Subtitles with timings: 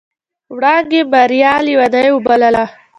[0.55, 2.65] وړانګې ماريا ليونۍ وبلله.